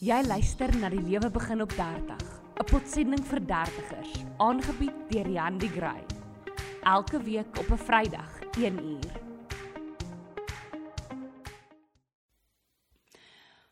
[0.00, 2.20] Jy luister na die lewe begin op 30,
[2.56, 6.00] 'n potsending vir dertigers, aangebied deur Jan die Gray.
[6.82, 9.12] Elke week op 'n Vrydag, 1uur.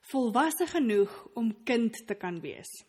[0.00, 2.84] Volwasse genoeg om kind te kan wees.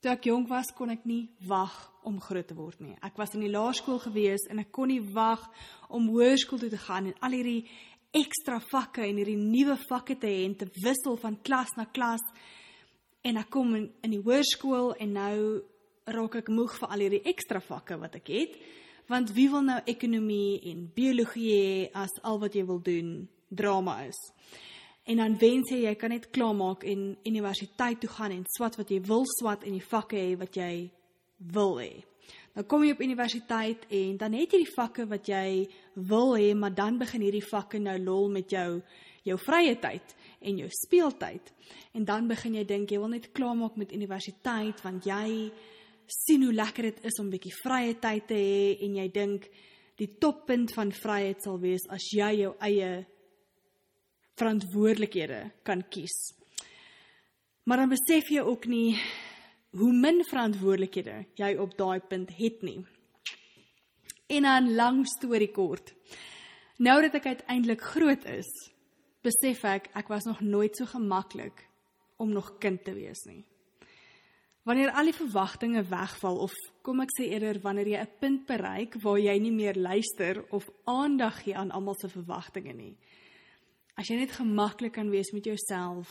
[0.00, 2.96] Toe ek jonk was, kon ek nie wag om groot te word nie.
[3.02, 5.50] Ek was in die laerskool gewees en ek kon nie wag
[5.88, 7.68] om hoërskool toe te gaan en al hierdie
[8.10, 12.22] ekstra vakke en hierdie nuwe vakke te hê en te wissel van klas na klas.
[13.22, 15.36] En ek kom in, in die hoërskool en nou
[16.10, 18.56] raak ek moeg vir al hierdie ekstra vakke wat ek het.
[19.10, 23.12] Want wie wil nou ekonomie en biologie hê as al wat jy wil doen
[23.50, 24.18] drama is?
[25.06, 28.90] En dan wens jy jy kan net klaarmaak en universiteit toe gaan en swat wat
[28.90, 30.72] jy wil swat en die vakke hê wat jy
[31.54, 31.92] wil hê.
[32.54, 35.46] Dan kom jy op universiteit en dan het jy die vakke wat jy
[36.10, 38.82] wil hê, maar dan begin hierdie vakke nou lol met jou
[39.22, 41.52] jou vrye tyd en jou speeltyd.
[41.94, 45.50] En dan begin jy dink jy wil net klaarmaak met universiteit want jy
[46.06, 49.48] sien hoe lekker dit is om bietjie vrye tyd te hê en jy dink
[50.00, 52.92] die toppunt van vryheid sal wees as jy jou eie
[54.40, 56.16] verantwoordelikhede kan kies.
[57.68, 58.96] Maar dan besef jy ook nie
[59.78, 62.80] hoe min verantwoordelikhede jy op daai punt het nie.
[64.32, 65.92] En dan lang storie kort.
[66.82, 68.48] Nou dat ek uiteindelik groot is,
[69.22, 71.66] besef ek ek was nog nooit so gemaklik
[72.18, 73.44] om nog kind te wees nie.
[74.62, 76.52] Wanneer al die verwagtinge wegval of
[76.86, 80.70] kom ek sê eerder wanneer jy 'n punt bereik waar jy nie meer luister of
[80.86, 82.96] aandag gee aan almal se verwagtinge nie.
[83.96, 86.08] As jy net gemaklik kan wees met jouself,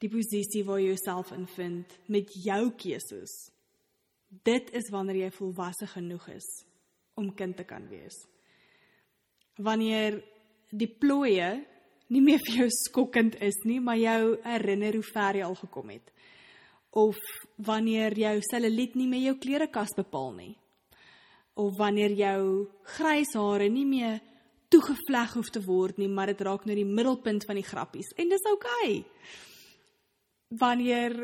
[0.00, 3.50] die posisie waar jy jouself invind met jou keuses.
[4.42, 6.48] Dit is wanneer jy volwasse genoeg is
[7.14, 8.16] om kind te kan wees.
[9.56, 10.24] Wanneer
[10.70, 11.64] die plooie
[12.12, 15.94] nie meer vir jou skokkend is nie, maar jou herinner hoe ver jy al gekom
[15.94, 16.12] het.
[16.90, 17.18] Of
[17.56, 20.52] wanneer jou selluliet nie meer jou klerekas bepaal nie.
[21.54, 24.20] Of wanneer jou grys hare nie meer
[24.74, 28.30] toegevleg hoef te word nie, maar dit raak nou die middelpunt van die grappies en
[28.32, 28.90] dis oukei.
[28.90, 29.04] Okay.
[30.58, 31.14] Wanneer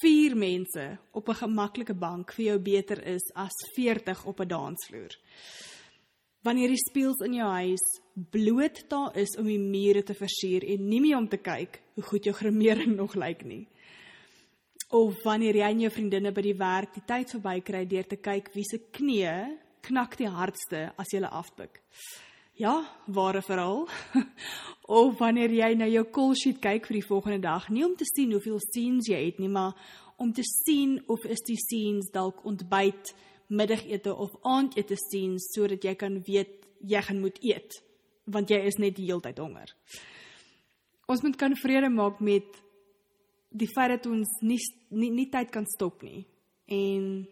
[0.00, 5.12] vier mense op 'n gemaklike bank vir jou beter is as 40 op 'n dansvloer.
[6.44, 7.84] Wanneer die spieëls in jou huis
[8.30, 12.04] bloot daar is om die mure te versier en nie meer om te kyk hoe
[12.04, 13.64] goed jou grimering nog lyk nie.
[14.94, 18.52] Of wanneer jy en jou vriendinne by die werk die tyd verbykry deur te kyk
[18.54, 21.80] wie se knie knak die hardste as jy hulle afpik.
[22.60, 22.76] Ja,
[23.10, 23.88] ware verhaal.
[25.00, 28.06] of wanneer jy na jou call sheet kyk vir die volgende dag, nie om te
[28.06, 29.74] sien hoeveel scenes jy het nie, maar
[30.22, 33.10] om te sien of is die scenes dalk ontbyt,
[33.48, 37.78] middagete of aandete scenes sodat jy kan weet jy gaan moet eet,
[38.24, 39.70] want jy is net die hele tyd honger.
[41.08, 42.48] Ons moet kan vrede maak met
[43.54, 44.60] die feit dat ons nie
[44.90, 46.24] nie, nie tyd kan stop nie
[46.72, 47.24] en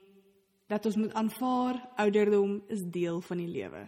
[0.71, 3.87] dat ons moet aanvaar ouderdom is deel van die lewe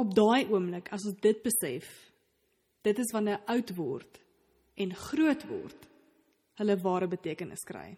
[0.00, 1.86] op daai oomblik as ons dit besef,
[2.84, 4.20] dit is wanneer oud word
[4.80, 5.86] en groot word,
[6.58, 7.92] hulle ware betekenis kry.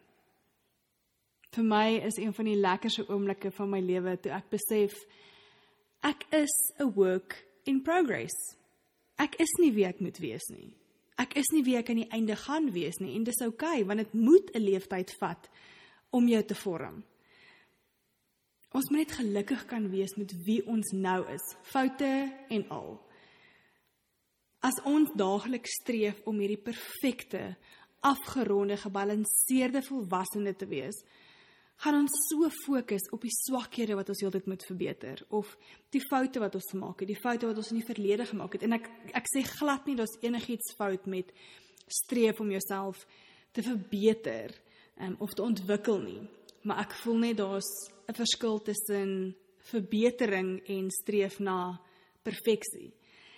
[1.57, 4.97] Vir my is een van die lekkerste oomblikke van my lewe toe ek besef
[6.05, 7.33] ek is 'n work
[7.65, 8.37] in progress.
[9.19, 10.75] Ek is nie wie ek moet wees nie.
[11.19, 13.85] Ek is nie wie ek aan die einde gaan wees nie en dis oukei okay,
[13.85, 15.49] want dit moet 'n leeftyd vat
[16.11, 17.03] om jou te vorm.
[18.73, 23.01] Ons moet net gelukkig kan wees met wie ons nou is, foute en al.
[24.61, 27.57] As ons daagliks streef om hierdie perfekte,
[28.01, 31.01] afgeronde, gebalanseerde volwassene te wees,
[31.85, 35.57] gaan ons so fokus op die swakhede wat ons heeltyd moet verbeter of
[35.93, 38.63] die foute wat ons gemaak het, die foute wat ons in die verlede gemaak het.
[38.63, 41.33] En ek ek sê glad nie daar's enigiets fout met
[41.87, 43.07] streef om jouself
[43.53, 44.55] te verbeter
[45.01, 46.23] um, of te ontwikkel nie
[46.67, 47.71] maar ek voel net daar's
[48.11, 49.37] 'n verskil tussen
[49.71, 51.81] verbetering en streef na
[52.23, 52.93] perfeksie.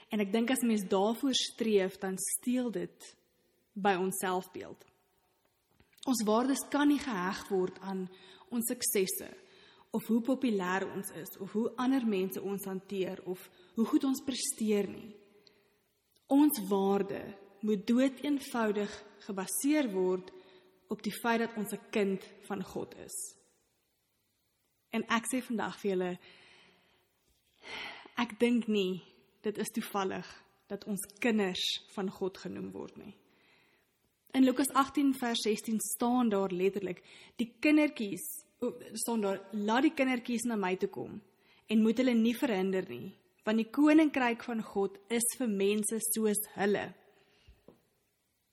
[0.09, 3.16] En ek dink as mens daarvoor streef, dan steel dit
[3.72, 4.84] by ons selfbeeld.
[6.08, 8.06] Ons waardes kan nie geheg word aan
[8.55, 9.28] ons suksesse
[9.93, 13.43] of hoe populêr ons is of hoe ander mense ons hanteer of
[13.76, 15.10] hoe goed ons presteer nie.
[16.32, 17.20] Ons waarde
[17.64, 18.93] moet doeteenvoudig
[19.26, 20.32] gebaseer word
[20.88, 23.16] op die feit dat ons 'n kind van God is.
[24.93, 26.19] En ek sê vandag vir julle
[28.16, 29.02] ek dink nie
[29.43, 30.26] dit is toevallig
[30.69, 31.64] dat ons kinders
[31.94, 33.14] van God genoem word nie.
[34.36, 37.02] In Lukas 18 vers 16 staan daar letterlik
[37.36, 38.26] die kindertjies
[38.92, 41.20] staan daar laat die kindertjies na my toe kom
[41.69, 43.14] en moet hulle nie verhinder nie
[43.48, 46.90] want die koninkryk van God is vir mense soos hulle.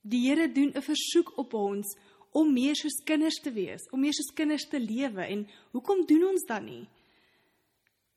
[0.08, 1.98] Die Here doen 'n versoek op ons
[2.32, 6.24] om meer soos kinders te wees, om meer soos kinders te lewe en hoekom doen
[6.24, 6.88] ons dan nie?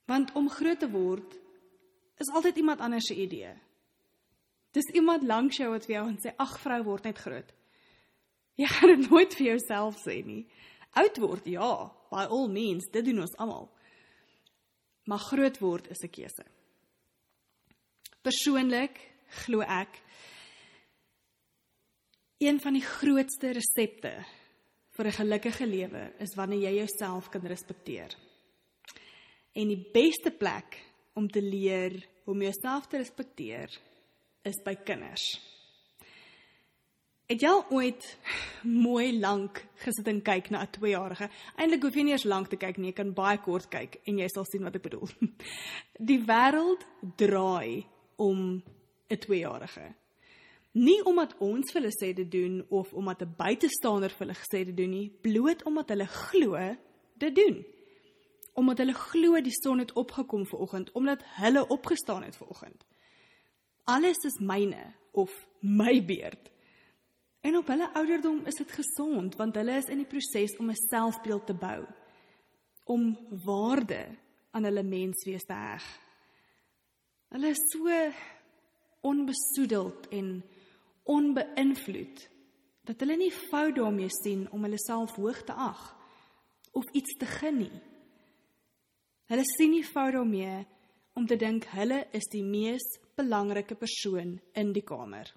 [0.07, 1.35] Want om groot te word
[2.19, 3.55] is altyd iemand anders se idee.
[4.73, 7.55] Dis iemand langs jou wat vir jou sê ag vrou word net groot.
[8.59, 10.43] Jy gaan dit nooit vir jouself sê nie.
[10.99, 11.73] Oud word, ja,
[12.11, 13.69] by all means, dit doen ons almal.
[15.09, 16.45] Maar groot word is 'n keuse.
[18.23, 18.99] Persoonlik
[19.45, 20.03] glo ek
[22.39, 24.13] een van die grootste resepte
[24.97, 28.15] vir 'n gelukkige lewe is wanneer jy jouself kan respekteer.
[29.55, 30.77] En die beste plek
[31.15, 33.71] om te leer om jouself te respekteer
[34.45, 35.39] is by kinders.
[37.29, 38.05] Het jy al ooit
[38.65, 41.29] mooi lank gesit en kyk na 'n 2-jarige?
[41.61, 44.19] Eintlik hoef jy nie eers lank te kyk nie, jy kan baie kort kyk en
[44.19, 45.09] jy sal sien wat ek bedoel.
[46.09, 46.87] Die wêreld
[47.17, 47.85] draai
[48.17, 48.63] om
[49.11, 49.93] 'n 2-jarige.
[50.73, 54.65] Nie omdat ons vir hulle sê dit doen of omdat 'n buitestander vir hulle gesê
[54.65, 56.77] dit doen nie, bloot omdat hulle glo
[57.19, 57.65] dit doen.
[58.55, 62.85] Omdat hulle glo die son het opgekom vanoggend, omdat hulle opgestaan het vanoggend.
[63.89, 65.33] Alles is myne of
[65.65, 66.51] my beurt.
[67.41, 70.83] En op hulle ouderdom is dit gesond want hulle is in die proses om 'n
[70.91, 71.87] selfbeeld te bou
[72.85, 74.17] om waarde
[74.51, 75.85] aan hulle menswees te heg.
[77.29, 78.13] Hulle is so
[79.01, 80.45] onbesoedeld en
[81.05, 82.29] onbeïnvloed
[82.85, 85.97] dat hulle nie fout daarmee sien om hulle self hoog te ag
[86.73, 87.81] of iets te gun nie.
[89.29, 90.67] Hulle sien nie fout daarmee
[91.15, 92.89] om te dink hulle is die mees
[93.19, 95.35] belangrike persoon in die kamer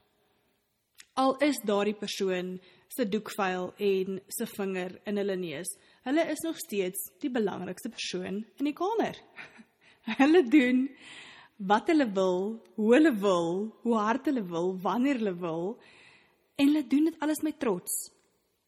[1.19, 2.56] al is daardie persoon
[2.92, 5.74] se doekvuil en se vinger in hulle neus.
[6.07, 9.18] Hulle is nog steeds die belangrikste persoon in die kamer.
[10.22, 10.88] hulle doen
[11.72, 13.51] wat hulle wil, hoe hulle wil,
[13.83, 15.78] hoe hard hulle wil, wanneer hulle wil
[16.57, 18.10] en hulle doen dit alles met trots.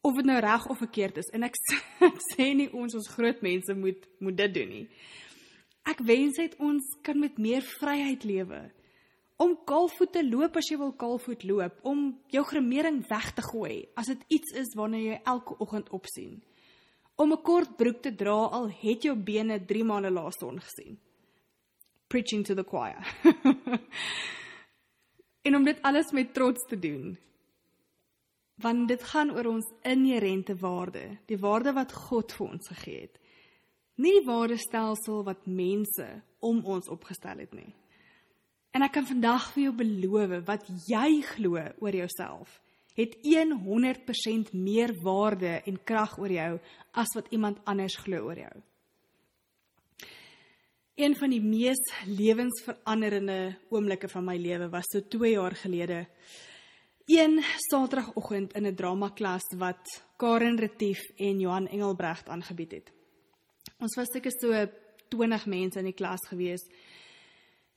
[0.04, 1.58] Of dit nou reg of verkeerd is en ek,
[2.10, 4.86] ek sê nie ons ons groot mense moet moet dit doen nie.
[5.88, 8.62] Ek wens dit ons kan met meer vryheid lewe
[9.36, 13.80] om kaalvoet te loop as jy wil kaalvoet loop, om jou gremering weg te gooi
[13.98, 16.42] as dit iets is waarna jy elke oggend opsien.
[17.16, 20.98] Om 'n kort broek te dra al het jou bene 3 maande laaste ongesien.
[22.08, 23.02] Preaching to the choir.
[25.46, 27.18] en om dit alles met trots te doen.
[28.54, 33.18] Want dit gaan oor ons inherente waarde, die waarde wat God vir ons gegee het.
[33.94, 37.74] Nie die waardestelsel wat mense om ons opgestel het nie.
[38.74, 42.60] En ek kan vandag vir jou beloof wat jy glo oor jouself
[42.94, 46.52] het 100% meer waarde en krag oor jou
[46.94, 48.54] as wat iemand anders glo oor jou.
[50.94, 56.06] Een van die mees lewensveranderende oomblikke van my lewe was so 2 jaar gelede.
[57.10, 59.82] Een Saterdagoggend in 'n dramaklas wat
[60.16, 62.92] Karen Retief en Johan Engelbregt aangebied het.
[63.78, 64.66] Ons was seker so
[65.08, 66.62] 20 mense in die klas gewees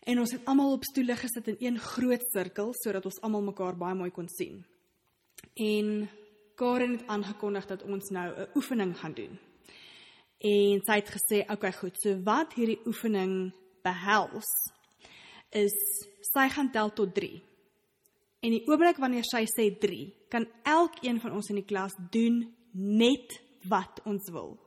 [0.08, 3.76] En ons het almal op stoele gesit in een groot sirkel sodat ons almal mekaar
[3.76, 4.64] baie mooi kon sien.
[5.54, 6.08] En
[6.56, 9.40] Karen het aangekondig dat ons nou 'n oefening gaan doen.
[10.38, 12.02] En sy het gesê, "Oké, okay, goed.
[12.02, 14.50] So wat hierdie oefening behels
[15.50, 15.76] is
[16.34, 17.42] sy gaan tel tot 3.
[18.40, 22.56] En die oomblik wanneer sy sê 3, kan elkeen van ons in die klas doen
[22.72, 24.67] net wat ons wil.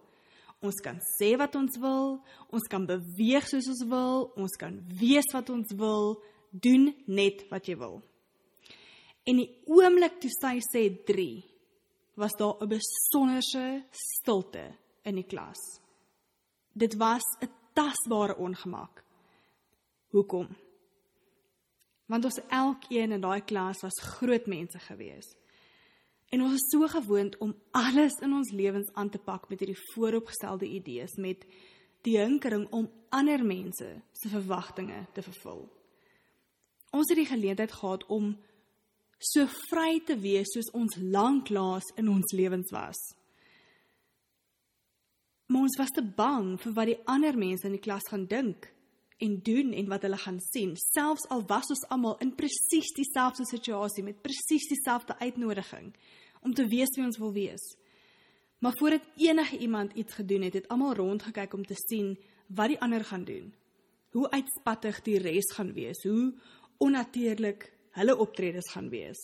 [0.61, 2.19] Ons kan sê wat ons wil,
[2.53, 6.19] ons kan beweeg soos ons wil, ons kan wees wat ons wil,
[6.53, 8.01] doen net wat jy wil.
[9.25, 11.31] En die oomblik toe sy sê 3,
[12.21, 15.81] was daar 'n besonderse stilte in die klas.
[16.73, 19.05] Dit was 'n tasbare ongemak.
[20.11, 20.49] Hoekom?
[22.07, 25.40] Want ons elkeen in daai klas was groot mense geweest.
[26.31, 29.81] En ons is so gewoond om alles in ons lewens aan te pak met hierdie
[29.93, 31.43] vooropgestelde idees met
[32.07, 35.65] die hinkering om ander mense se verwagtinge te vervul.
[36.95, 38.37] Ons het die geleentheid gehad om
[39.19, 43.01] so vry te wees soos ons lanklaas in ons lewens was.
[45.51, 48.71] Maar ons was te bang vir wat die ander mense in die klas gaan dink
[49.21, 53.45] en doen en wat hulle gaan sien, selfs al was ons almal in presies dieselfde
[53.51, 55.91] situasie met presies dieselfde uitnodiging
[56.41, 57.65] om te wees wie ons wil wees.
[58.61, 62.81] Maar voordat enige iemand iets gedoen het, het almal rondgekyk om te sien wat die
[62.81, 63.55] ander gaan doen.
[64.11, 66.35] Hoe uitspattig die res gaan wees, hoe
[66.79, 69.21] onnatuurlik hulle optredes gaan wees.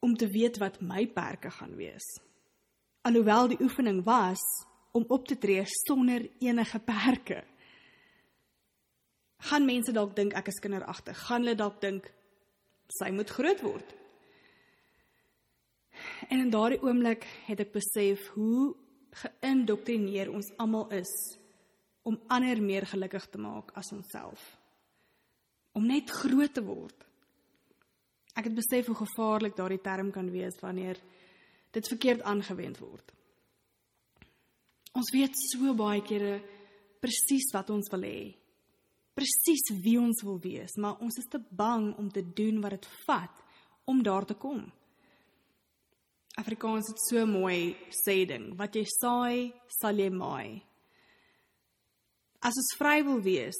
[0.00, 2.06] Om te weet wat my perke gaan wees.
[3.02, 4.42] Alhoewel die oefening was
[4.92, 7.42] om op te tree sonder enige perke
[9.48, 11.18] gaan mense dalk dink ek is kinderagtig.
[11.26, 12.08] Gaan hulle dalk dink
[12.92, 13.94] sy moet groot word.
[16.32, 18.72] En in daardie oomblik het ek besef hoe
[19.20, 21.12] geïndoktrineer ons almal is
[22.08, 24.40] om ander meer gelukkig te maak as onsself.
[25.76, 27.04] Om net groot te word.
[28.32, 30.96] Ek het besef hoe gevaarlik daardie term kan wees wanneer
[31.76, 33.12] dit verkeerd aangewend word.
[34.96, 36.38] Ons weet so baie kere
[37.00, 38.20] presies wat ons wil hê.
[39.12, 42.94] Presies wie ons wil wees, maar ons is te bang om te doen wat dit
[43.04, 43.44] vat
[43.84, 44.64] om daar te kom.
[46.40, 50.62] Afrikaans het so mooi sê ding, wat jy saai, sal jy maai.
[52.42, 53.58] As ons vry wil wees,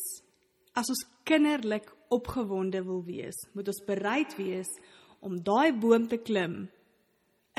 [0.74, 4.70] as ons kinderlik opgewonde wil wees, moet ons bereid wees
[5.22, 6.64] om daai boom te klim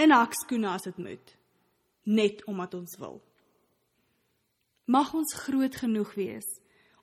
[0.02, 1.36] in hakskoene as dit moet,
[2.10, 3.22] net omdat ons wil.
[4.90, 6.50] Mag ons groot genoeg wees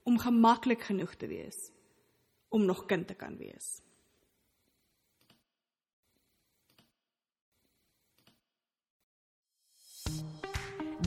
[0.04, 1.70] om gemaklik genoeg te wees
[2.50, 3.78] om nog kind te kan wees.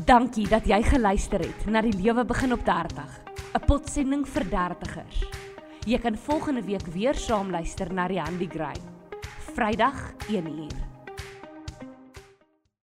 [0.02, 3.22] Dankie dat jy geluister het na die lewe begin op 30,
[3.54, 5.22] 'n potsending vir dertigers.
[5.86, 8.82] Jy kan volgende week weer saam luister na Riandy Gray.
[9.54, 10.93] Vrydag 1uur.